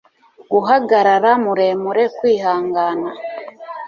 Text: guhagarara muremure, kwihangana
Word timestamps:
guhagarara 0.51 1.31
muremure, 1.43 2.03
kwihangana 2.17 3.09